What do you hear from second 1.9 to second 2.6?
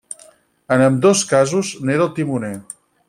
el timoner.